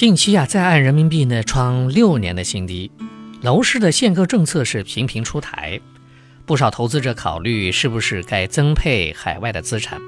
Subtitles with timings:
[0.00, 2.90] 近期啊，在岸人民币呢创六年的新低，
[3.42, 5.78] 楼市的限购政策是频频出台，
[6.46, 10.00] 不少投资者考虑是不是该增配海外的资产。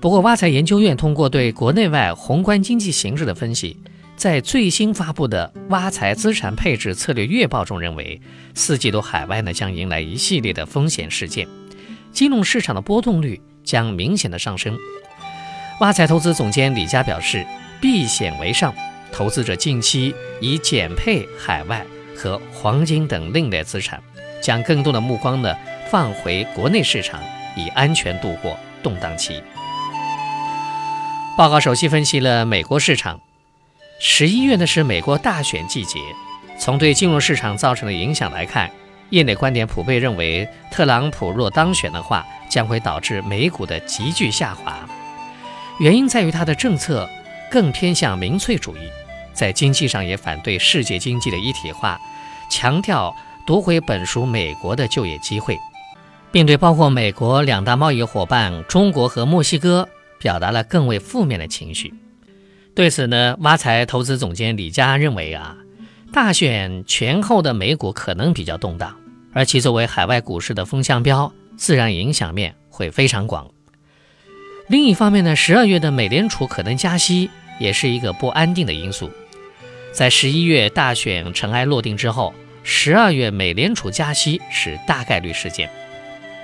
[0.00, 3.76] 不过，挖财研究院通过对国内外宏观经济形势的分析，
[4.16, 8.18] 在最新发布的挖财资产配置策略月报中认为，
[8.54, 11.46] 四季度海外呢将迎来一系列的风险事件，
[12.10, 14.74] 金融市场的波动率将明显的上升。
[15.80, 17.44] 挖财投资总监李佳表示，
[17.82, 18.74] 避险为上，
[19.14, 21.86] 投资者近期以减配海外
[22.16, 24.02] 和黄金等另类资产，
[24.42, 25.54] 将更多的目光呢
[25.88, 27.22] 放回国内市场，
[27.56, 29.40] 以安全度过动荡期。
[31.38, 33.20] 报告首席分析了美国市场，
[34.00, 36.00] 十一月呢是美国大选季节，
[36.58, 38.68] 从对金融市场造成的影响来看，
[39.10, 44.76] 业内观点普遍认为，特朗普若当选的话，将会导致美股的急剧下滑。
[45.78, 47.08] 原因在于他的政策
[47.48, 48.80] 更偏向民粹主义，
[49.34, 52.00] 在经济上也反对世界经济的一体化，
[52.50, 53.14] 强调
[53.46, 55.58] 夺回本属美国的就业机会，
[56.32, 61.92] 并对包括美国两大贸易伙伴中国和墨西哥表达了更为负面的情绪。
[62.74, 65.56] 对此呢，挖财投资总监李佳认为啊，
[66.12, 68.96] 大选前后的美股可能比较动荡，
[69.32, 73.48] 而其作为海外股市的风向标，自然影响面会非常广。
[74.68, 77.30] 另一方面呢，十二月的美联储可能加息，
[77.60, 79.10] 也是一个不安定的因素。
[79.94, 85.70] 在十一月大选尘埃落定之后，十二月美联储加息是大概率事件。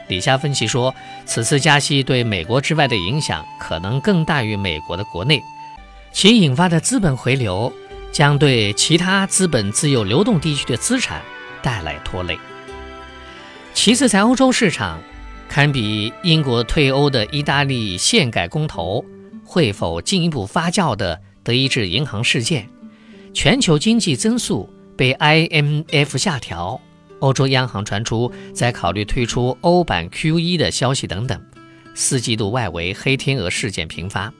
[0.06, 0.94] 李佳分析说，
[1.26, 5.42] 此次加息对美国之外的影响可能更大于美国的国内，
[6.12, 7.72] 其引发的资本回流
[8.12, 11.20] 将对其他资本自由流动地区的资产
[11.60, 12.38] 带来拖累。
[13.74, 15.00] 其次，在欧洲市场。
[15.48, 19.04] 堪比英国退欧的意大利宪改公投
[19.44, 22.68] 会否进一步发酵的德意志银行事件，
[23.32, 26.80] 全球经济增速被 IMF 下调，
[27.20, 31.40] 欧洲央行传出在考虑退出欧版 QE 的消息等等，
[31.94, 34.32] 四季度外围黑天鹅事件频发。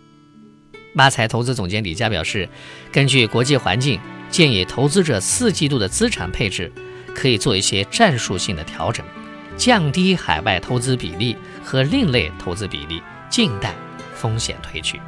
[0.97, 2.49] 挖财投资总监李佳表示，
[2.91, 6.71] 根据国际环境，建议投资者四季度的资产配置
[7.15, 9.07] 可以做一些战术性的调整。
[9.57, 13.75] 降低海外投资比例和另类投资比例，静待
[14.15, 14.99] 风险退去。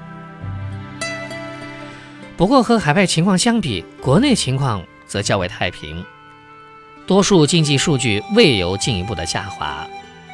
[2.42, 6.04] 不过和海外情况相比，国内情况则较为太平，
[7.06, 9.86] 多数经济数据未有进一步的下滑。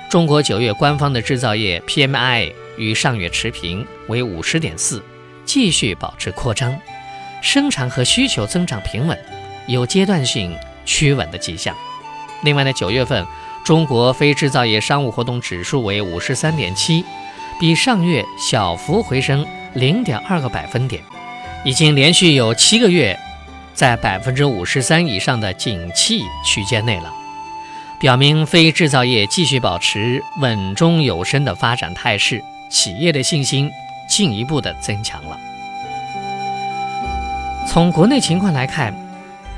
[0.09, 5.03] 中国九月官方的制造业 PMI 与上月持平，为五十点四，
[5.45, 6.75] 继续保持扩张，
[7.43, 9.19] 生产和需求增长平稳，
[9.67, 11.77] 有阶段性趋稳的迹象。
[12.43, 13.27] 另外呢，九月份。
[13.67, 17.05] 中国非制造业商务活动指数为五十三点七，
[17.61, 21.03] 比上月小幅回升零点二个百分点，
[21.69, 23.15] 已经连续有七个月
[23.75, 27.13] 在百分之五十三以上的景气区间内了，
[28.01, 33.71] 表明非制造业继续保持稳中有升的发展态势，企业的信心
[34.09, 35.39] 进一步的增强了。
[37.69, 38.95] 从国内情况来看，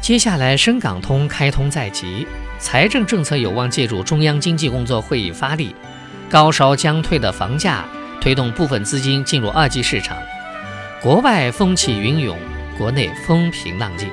[0.00, 2.27] 接下来深港通开通在即。
[2.59, 5.77] 财政政策有望借助中央经济工作会议发力，
[6.28, 7.84] 高烧将退的房价
[8.21, 10.16] 推动部分资金进入二级市场。
[11.03, 12.38] 国外风起云涌，
[12.77, 14.11] 国内风平浪静。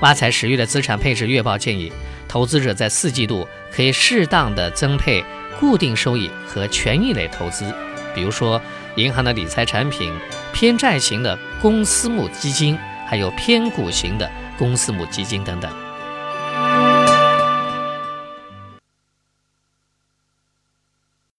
[0.00, 1.92] 挖财十月的资产配置月报建议，
[2.26, 5.24] 投资者在四季度可以适当的增配
[5.60, 7.72] 固定收益和权益类投资，
[8.12, 8.60] 比如说
[8.96, 10.12] 银行的理财产品、
[10.52, 12.76] 偏债型的公私募基金，
[13.06, 14.28] 还有偏股型的
[14.58, 15.85] 公私募基金等等。